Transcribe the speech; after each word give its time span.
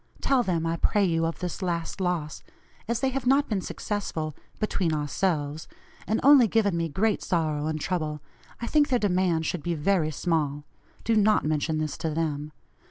Tell 0.19 0.41
them, 0.41 0.65
I 0.65 0.77
pray 0.77 1.05
you, 1.05 1.27
of 1.27 1.37
this 1.41 1.61
last 1.61 2.01
loss. 2.01 2.41
As 2.87 3.01
they 3.01 3.09
have 3.09 3.27
not 3.27 3.47
been 3.47 3.61
successful 3.61 4.35
(BETWEEN 4.59 4.95
OURSELVES), 4.95 5.67
and 6.07 6.19
only 6.23 6.47
given 6.47 6.75
me 6.75 6.89
great 6.89 7.21
sorrow 7.21 7.67
and 7.67 7.79
trouble, 7.79 8.19
I 8.59 8.65
think 8.65 8.89
their 8.89 8.97
demand 8.97 9.45
should 9.45 9.61
be 9.61 9.75
very 9.75 10.09
small. 10.09 10.63
(Do 11.03 11.15
not 11.15 11.45
mention 11.45 11.77
this 11.77 11.97
to 11.99 12.09
them.) 12.09 12.51